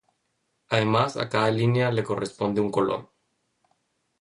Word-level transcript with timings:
Además, 0.69 1.15
a 1.15 1.29
cada 1.29 1.51
línea 1.51 1.91
le 1.91 2.03
corresponde 2.03 2.59
un 2.59 2.71
color. 2.71 3.11